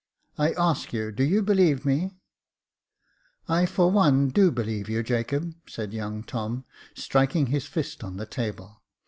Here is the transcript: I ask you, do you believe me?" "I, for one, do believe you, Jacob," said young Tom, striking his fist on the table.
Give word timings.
I 0.39 0.53
ask 0.53 0.93
you, 0.93 1.11
do 1.11 1.23
you 1.23 1.43
believe 1.43 1.85
me?" 1.85 2.17
"I, 3.47 3.67
for 3.67 3.91
one, 3.91 4.29
do 4.29 4.49
believe 4.49 4.89
you, 4.89 5.03
Jacob," 5.03 5.53
said 5.67 5.93
young 5.93 6.23
Tom, 6.23 6.65
striking 6.95 7.45
his 7.53 7.65
fist 7.67 8.03
on 8.03 8.17
the 8.17 8.25
table. 8.25 8.81